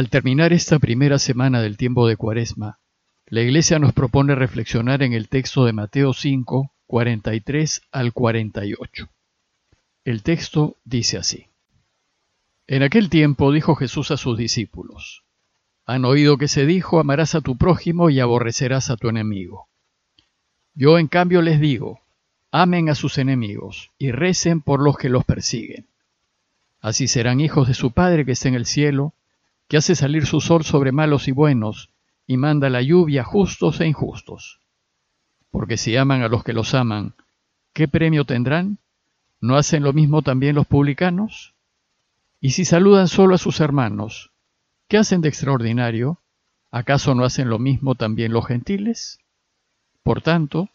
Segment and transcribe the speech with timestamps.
[0.00, 2.78] Al terminar esta primera semana del tiempo de Cuaresma,
[3.26, 9.10] la Iglesia nos propone reflexionar en el texto de Mateo 5, 43 al 48.
[10.06, 11.48] El texto dice así.
[12.66, 15.22] En aquel tiempo dijo Jesús a sus discípulos,
[15.84, 19.68] Han oído que se dijo, amarás a tu prójimo y aborrecerás a tu enemigo.
[20.72, 22.00] Yo en cambio les digo,
[22.50, 25.88] amen a sus enemigos y recen por los que los persiguen.
[26.80, 29.12] Así serán hijos de su Padre que está en el cielo,
[29.70, 31.90] que hace salir su sol sobre malos y buenos,
[32.26, 34.58] y manda la lluvia justos e injustos.
[35.52, 37.14] Porque si aman a los que los aman,
[37.72, 38.78] ¿qué premio tendrán?
[39.40, 41.54] ¿No hacen lo mismo también los publicanos?
[42.40, 44.32] Y si saludan solo a sus hermanos,
[44.88, 46.18] ¿qué hacen de extraordinario?
[46.72, 49.20] ¿Acaso no hacen lo mismo también los gentiles?
[50.02, 50.68] Por tanto,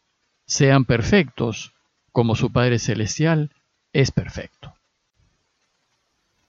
[0.45, 1.73] sean perfectos,
[2.13, 3.51] como su Padre Celestial
[3.91, 4.74] es perfecto.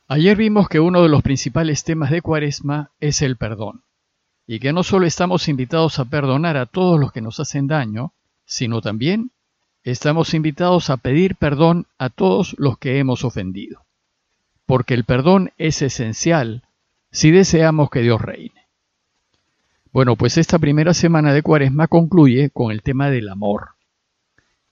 [0.08, 3.82] Ayer vimos que uno de los principales temas de Cuaresma es el perdón,
[4.46, 8.12] y que no solo estamos invitados a perdonar a todos los que nos hacen daño,
[8.44, 9.32] sino también
[9.82, 13.84] estamos invitados a pedir perdón a todos los que hemos ofendido,
[14.64, 16.62] porque el perdón es esencial
[17.10, 18.68] si deseamos que Dios reine.
[19.90, 23.70] Bueno, pues esta primera semana de Cuaresma concluye con el tema del amor.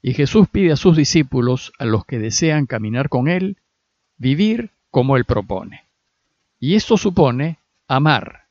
[0.01, 3.57] Y Jesús pide a sus discípulos, a los que desean caminar con Él,
[4.17, 5.89] vivir como Él propone.
[6.61, 8.45] Y esto supone amar,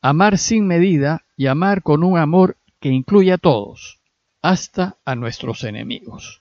[0.00, 4.00] amar sin medida y amar con un amor que incluye a todos,
[4.40, 6.40] hasta a nuestros enemigos.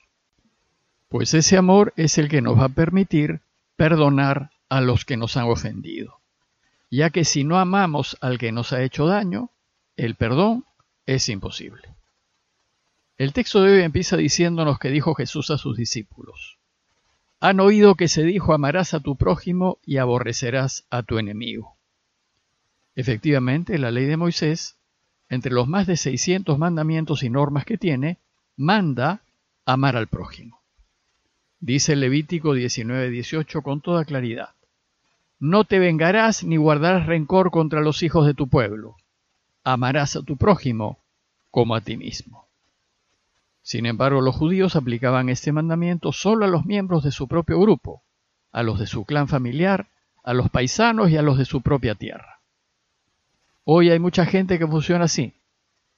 [1.09, 3.41] Pues ese amor es el que nos va a permitir
[3.75, 6.21] perdonar a los que nos han ofendido,
[6.89, 9.49] ya que si no amamos al que nos ha hecho daño,
[9.97, 10.63] el perdón
[11.05, 11.89] es imposible.
[13.17, 16.60] El texto de hoy empieza diciéndonos que dijo Jesús a sus discípulos.
[17.43, 21.75] Han oído que se dijo amarás a tu prójimo y aborrecerás a tu enemigo.
[22.93, 24.77] Efectivamente, la ley de Moisés,
[25.27, 28.19] entre los más de 600 mandamientos y normas que tiene,
[28.57, 29.23] manda
[29.65, 30.61] amar al prójimo.
[31.59, 34.53] Dice Levítico 19:18 con toda claridad.
[35.39, 38.97] No te vengarás ni guardarás rencor contra los hijos de tu pueblo.
[39.63, 40.99] Amarás a tu prójimo
[41.49, 42.50] como a ti mismo.
[43.63, 48.01] Sin embargo, los judíos aplicaban este mandamiento solo a los miembros de su propio grupo,
[48.51, 49.87] a los de su clan familiar,
[50.23, 52.39] a los paisanos y a los de su propia tierra.
[53.63, 55.33] Hoy hay mucha gente que funciona así,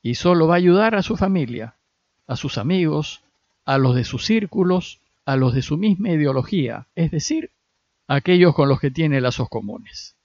[0.02, 1.76] y solo va a ayudar a su familia,
[2.28, 3.22] a sus amigos,
[3.66, 7.52] a los de sus círculos, a los de su misma ideología, es decir,
[8.08, 10.16] a aquellos con los que tiene lazos comunes.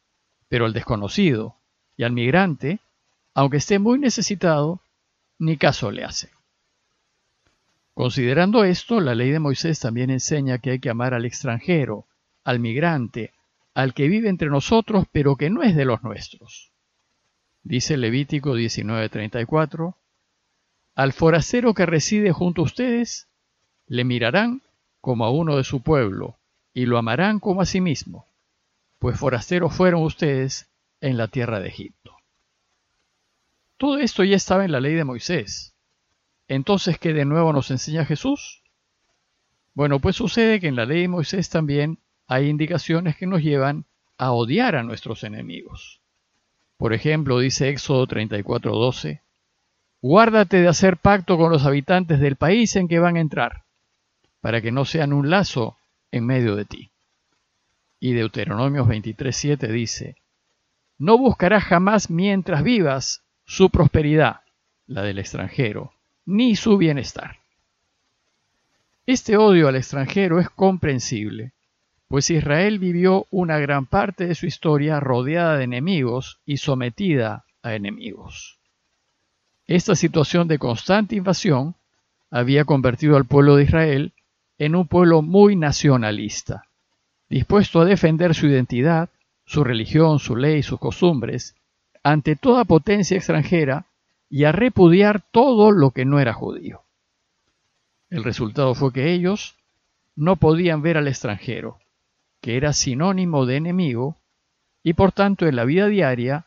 [0.49, 1.55] Pero al desconocido
[1.97, 2.81] y al migrante,
[3.35, 4.81] aunque esté muy necesitado,
[5.39, 6.31] ni caso le hace.
[7.99, 12.07] Considerando esto, la ley de Moisés también enseña que hay que amar al extranjero,
[12.45, 13.33] al migrante,
[13.75, 16.71] al que vive entre nosotros pero que no es de los nuestros.
[17.65, 19.97] Dice Levítico 19:34,
[20.95, 23.27] Al forastero que reside junto a ustedes,
[23.89, 24.63] le mirarán
[25.01, 26.39] como a uno de su pueblo,
[26.73, 28.29] y lo amarán como a sí mismo,
[29.01, 30.69] pues forasteros fueron ustedes
[31.01, 32.15] en la tierra de Egipto.
[33.77, 35.75] Todo esto ya estaba en la ley de Moisés.
[36.49, 38.63] Entonces, ¿qué de nuevo nos enseña Jesús?
[39.75, 43.85] Bueno, pues sucede que en la ley de Moisés también hay indicaciones que nos llevan
[44.17, 46.01] a odiar a nuestros enemigos.
[46.79, 49.21] Por ejemplo, dice Éxodo 34:12,
[50.01, 53.65] Guárdate de hacer pacto con los habitantes del país en que van a entrar,
[54.41, 55.77] para que no sean un lazo
[56.13, 56.91] en medio de ti.
[58.01, 60.17] Y Deuteronomios 23:7 dice,
[60.99, 64.43] No buscarás jamás mientras vivas su prosperidad,
[64.87, 65.93] la del extranjero,
[66.29, 67.39] ni su bienestar.
[69.07, 71.53] Este odio al extranjero es comprensible,
[72.07, 77.75] pues Israel vivió una gran parte de su historia rodeada de enemigos y sometida a
[77.75, 78.59] enemigos.
[79.67, 81.77] Esta situación de constante invasión
[82.31, 84.13] había convertido al pueblo de Israel
[84.59, 86.67] en un pueblo muy nacionalista,
[87.31, 89.09] dispuesto a defender su identidad,
[89.47, 91.55] su religión, su ley, sus costumbres,
[92.03, 93.87] ante toda potencia extranjera
[94.31, 96.83] y a repudiar todo lo que no era judío.
[98.11, 99.57] El resultado fue que ellos
[100.17, 101.79] no podían ver al extranjero,
[102.41, 104.17] que era sinónimo de enemigo,
[104.83, 106.47] y por tanto en la vida diaria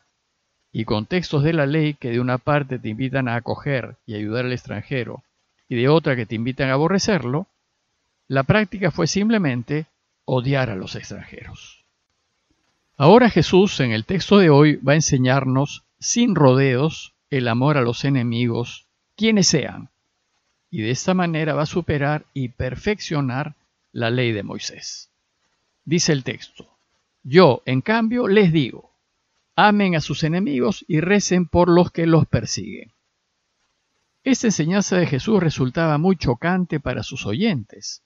[0.72, 4.46] y contextos de la ley que de una parte te invitan a acoger y ayudar
[4.46, 5.22] al extranjero,
[5.68, 7.46] y de otra que te invitan a aborrecerlo,
[8.28, 9.86] la práctica fue simplemente
[10.24, 11.84] odiar a los extranjeros.
[12.96, 17.80] Ahora Jesús en el texto de hoy va a enseñarnos sin rodeos el amor a
[17.80, 18.84] los enemigos,
[19.16, 19.88] quienes sean,
[20.70, 23.54] y de esta manera va a superar y perfeccionar
[23.90, 25.08] la ley de Moisés.
[25.86, 26.68] Dice el texto,
[27.22, 28.90] yo, en cambio, les digo,
[29.56, 32.92] amen a sus enemigos y recen por los que los persiguen.
[34.24, 38.02] Esta enseñanza de Jesús resultaba muy chocante para sus oyentes,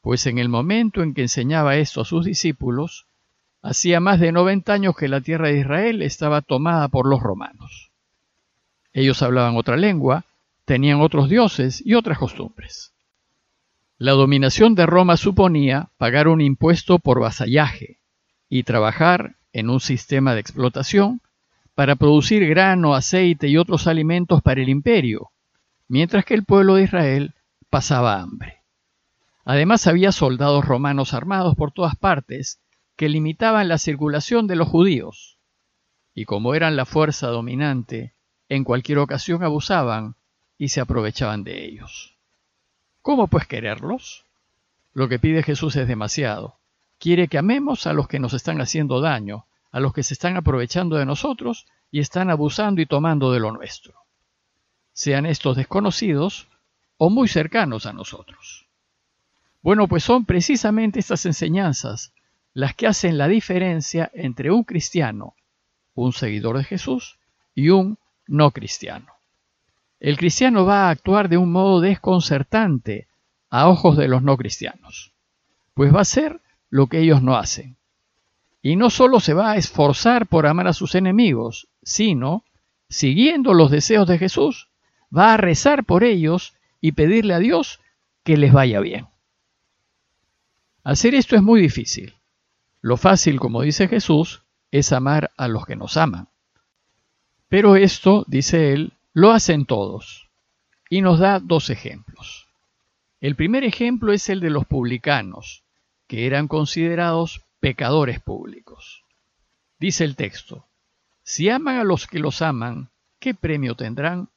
[0.00, 3.04] pues en el momento en que enseñaba esto a sus discípulos,
[3.60, 7.91] hacía más de 90 años que la tierra de Israel estaba tomada por los romanos.
[8.92, 10.24] Ellos hablaban otra lengua,
[10.64, 12.92] tenían otros dioses y otras costumbres.
[13.98, 18.00] La dominación de Roma suponía pagar un impuesto por vasallaje
[18.48, 21.20] y trabajar en un sistema de explotación
[21.74, 25.30] para producir grano, aceite y otros alimentos para el imperio,
[25.88, 27.34] mientras que el pueblo de Israel
[27.70, 28.62] pasaba hambre.
[29.44, 32.60] Además había soldados romanos armados por todas partes
[32.96, 35.38] que limitaban la circulación de los judíos,
[36.14, 38.14] y como eran la fuerza dominante,
[38.54, 40.14] en cualquier ocasión abusaban
[40.58, 42.18] y se aprovechaban de ellos.
[43.00, 44.26] ¿Cómo pues quererlos?
[44.92, 46.58] Lo que pide Jesús es demasiado.
[46.98, 50.36] Quiere que amemos a los que nos están haciendo daño, a los que se están
[50.36, 53.94] aprovechando de nosotros y están abusando y tomando de lo nuestro.
[54.92, 56.46] Sean estos desconocidos
[56.98, 58.66] o muy cercanos a nosotros.
[59.62, 62.12] Bueno, pues son precisamente estas enseñanzas
[62.52, 65.36] las que hacen la diferencia entre un cristiano,
[65.94, 67.18] un seguidor de Jesús,
[67.54, 69.12] y un no cristiano.
[70.00, 73.06] El cristiano va a actuar de un modo desconcertante
[73.50, 75.12] a ojos de los no cristianos,
[75.74, 76.40] pues va a hacer
[76.70, 77.76] lo que ellos no hacen.
[78.62, 82.44] Y no solo se va a esforzar por amar a sus enemigos, sino,
[82.88, 84.68] siguiendo los deseos de Jesús,
[85.16, 87.80] va a rezar por ellos y pedirle a Dios
[88.24, 89.06] que les vaya bien.
[90.84, 92.14] Hacer esto es muy difícil.
[92.80, 94.42] Lo fácil, como dice Jesús,
[94.72, 96.28] es amar a los que nos aman.
[97.52, 100.30] Pero esto, dice él, lo hacen todos.
[100.88, 102.48] Y nos da dos ejemplos.
[103.20, 105.62] El primer ejemplo es el de los publicanos,
[106.06, 109.04] que eran considerados pecadores públicos.
[109.78, 110.64] Dice el texto,
[111.24, 112.88] si aman a los que los aman,
[113.18, 114.30] ¿qué premio tendrán?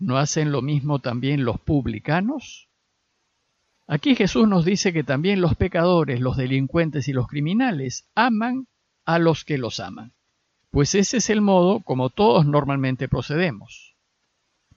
[0.00, 2.68] ¿No hacen lo mismo también los publicanos?
[3.86, 8.66] Aquí Jesús nos dice que también los pecadores, los delincuentes y los criminales aman
[9.04, 10.15] a los que los aman,
[10.76, 13.94] pues ese es el modo como todos normalmente procedemos.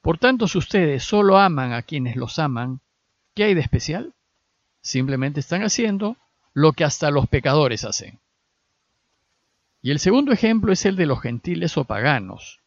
[0.01, 2.79] Por tanto, si ustedes solo aman a quienes los aman,
[3.35, 4.13] ¿qué hay de especial?
[4.81, 6.15] Simplemente están haciendo
[6.53, 8.17] lo que hasta los pecadores hacen.
[9.81, 12.61] Y el segundo ejemplo es el de los gentiles o paganos,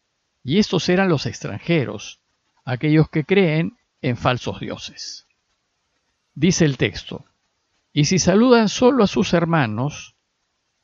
[0.44, 2.20] y estos eran los extranjeros,
[2.66, 5.26] aquellos que creen en falsos dioses.
[6.34, 7.24] Dice el texto,
[7.94, 10.16] y si saludan solo a sus hermanos,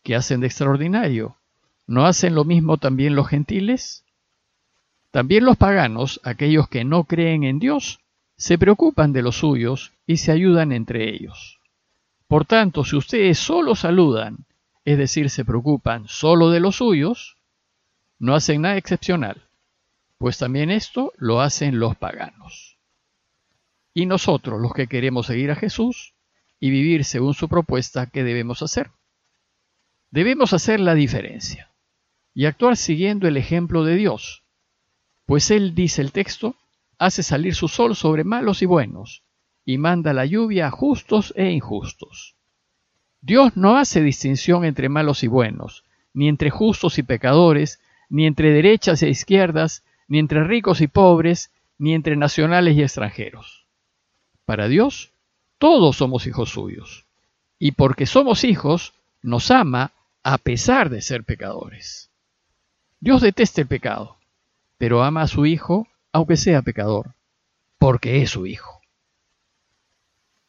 [0.03, 1.38] ¿qué hacen de extraordinario?
[1.89, 4.05] ¿No hacen lo mismo también los gentiles?
[5.11, 8.01] También los paganos, aquellos que no creen en Dios,
[8.37, 11.61] se preocupan de los suyos y se ayudan entre ellos.
[12.27, 14.45] Por tanto, si ustedes solo saludan,
[14.85, 17.39] es decir, se preocupan solo de los suyos,
[18.19, 19.49] no hacen nada excepcional,
[20.19, 22.77] pues también esto lo hacen los paganos
[23.95, 26.13] y nosotros los que queremos seguir a Jesús
[26.61, 28.91] y vivir según su propuesta, ¿qué debemos hacer?
[30.11, 31.69] Debemos hacer la diferencia
[32.39, 34.45] y actuar siguiendo el ejemplo de Dios,
[35.27, 36.55] pues Él, dice el texto,
[36.97, 39.25] hace salir su sol sobre malos y buenos,
[39.65, 42.37] y manda la lluvia a justos e injustos.
[43.21, 45.83] Dios no hace distinción entre malos y buenos,
[46.15, 51.51] ni entre justos y pecadores, ni entre derechas e izquierdas, ni entre ricos y pobres,
[51.77, 53.67] ni entre nacionales y extranjeros.
[54.45, 55.11] Para Dios,
[55.59, 57.05] todos somos hijos suyos.
[57.59, 59.91] Y porque somos hijos, nos ama
[60.23, 62.08] a pesar de ser pecadores.
[63.01, 64.17] Dios detesta el pecado,
[64.77, 67.15] pero ama a su Hijo aunque sea pecador,
[67.79, 68.81] porque es su Hijo.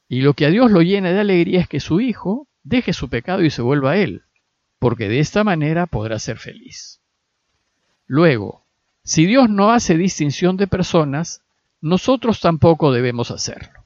[0.08, 3.10] Y lo que a Dios lo llena de alegría es que su Hijo deje su
[3.10, 4.24] pecado y se vuelva a Él,
[4.80, 7.00] porque de esta manera podrá ser feliz.
[8.08, 8.64] Luego,
[9.04, 11.42] si Dios no hace distinción de personas,
[11.82, 13.86] nosotros tampoco debemos hacerlo.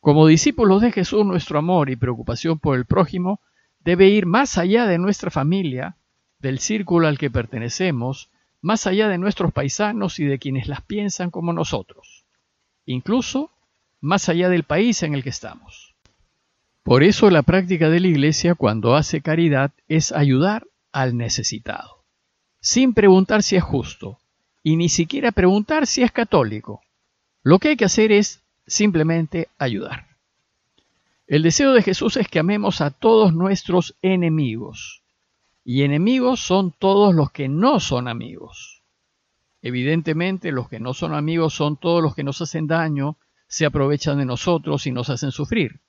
[0.00, 3.40] Como discípulos de Jesús, nuestro amor y preocupación por el prójimo
[3.84, 5.96] debe ir más allá de nuestra familia,
[6.40, 8.30] del círculo al que pertenecemos,
[8.60, 12.24] más allá de nuestros paisanos y de quienes las piensan como nosotros,
[12.84, 13.50] incluso
[14.00, 15.94] más allá del país en el que estamos.
[16.82, 22.04] Por eso la práctica de la Iglesia cuando hace caridad es ayudar al necesitado,
[22.60, 24.18] sin preguntar si es justo,
[24.62, 26.80] y ni siquiera preguntar si es católico.
[27.42, 30.06] Lo que hay que hacer es simplemente ayudar.
[31.26, 35.02] El deseo de Jesús es que amemos a todos nuestros enemigos.
[35.64, 38.82] Y enemigos son todos los que no son amigos.
[39.62, 44.18] Evidentemente los que no son amigos son todos los que nos hacen daño, se aprovechan
[44.18, 45.80] de nosotros y nos hacen sufrir.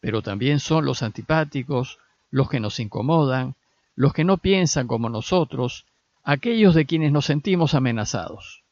[0.00, 1.98] Pero también son los antipáticos,
[2.30, 3.56] los que nos incomodan,
[3.94, 5.86] los que no piensan como nosotros,
[6.22, 8.62] aquellos de quienes nos sentimos amenazados.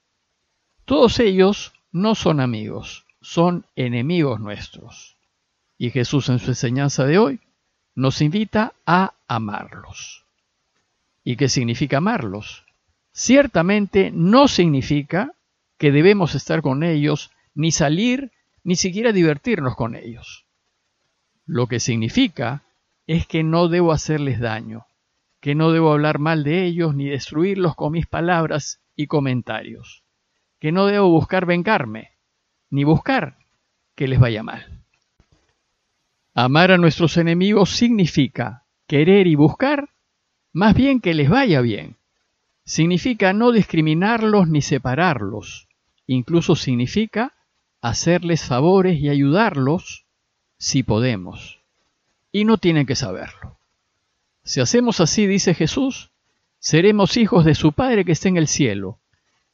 [0.85, 5.17] Todos ellos no son amigos, son enemigos nuestros.
[5.79, 7.41] Y Jesús en su enseñanza de hoy
[7.95, 10.25] nos invita a amarlos.
[11.25, 12.65] ¿Y qué significa amarlos?
[13.13, 15.33] Ciertamente no significa
[15.79, 20.47] que debemos estar con ellos, ni salir, ni siquiera divertirnos con ellos.
[21.47, 22.63] Lo que significa
[23.07, 24.87] es que no debo hacerles daño,
[25.41, 30.03] que no debo hablar mal de ellos ni destruirlos con mis palabras y comentarios,
[30.59, 32.13] que no debo buscar vengarme,
[32.71, 33.39] ni buscar
[33.95, 34.83] que les vaya mal.
[36.35, 39.91] Amar a nuestros enemigos significa querer y buscar
[40.53, 41.97] más bien que les vaya bien.
[42.65, 45.69] Significa no discriminarlos ni separarlos.
[46.07, 47.35] Incluso significa
[47.83, 50.05] hacerles favores y ayudarlos
[50.59, 51.61] si podemos.
[52.33, 53.59] Y no tienen que saberlo.
[54.45, 56.11] Si hacemos así, dice Jesús,
[56.59, 58.99] seremos hijos de su Padre que está en el cielo.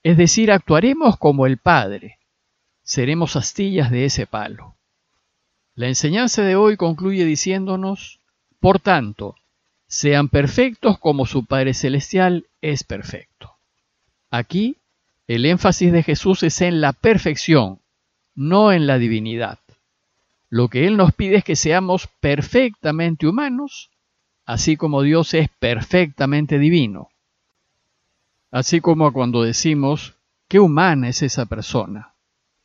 [0.02, 2.18] Es decir, actuaremos como el Padre.
[2.82, 4.76] Seremos astillas de ese palo.
[5.74, 8.20] La enseñanza de hoy concluye diciéndonos,
[8.62, 9.34] por tanto,
[9.88, 13.56] sean perfectos como su Padre Celestial es perfecto.
[14.30, 14.76] Aquí,
[15.26, 17.80] el énfasis de Jesús es en la perfección,
[18.36, 19.58] no en la divinidad.
[20.48, 23.90] Lo que Él nos pide es que seamos perfectamente humanos,
[24.46, 27.08] así como Dios es perfectamente divino.
[28.52, 30.14] Así como cuando decimos,
[30.46, 32.14] qué humana es esa persona.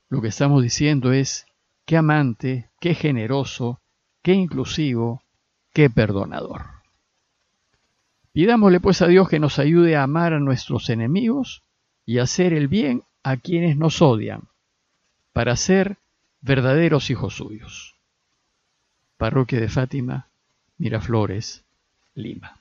[0.09, 1.47] Lo que estamos diciendo es,
[1.85, 3.81] qué amante, qué generoso,
[4.21, 5.23] qué inclusivo,
[5.77, 6.63] qué perdonador.
[8.31, 11.61] Pidámosle pues a Dios que nos ayude a amar a nuestros enemigos
[12.03, 14.47] y hacer el bien a quienes nos odian,
[15.33, 15.97] para ser
[16.41, 17.95] verdaderos hijos suyos.
[19.17, 20.29] Parroquia de Fátima,
[20.79, 21.63] Miraflores,
[22.15, 22.59] Lima.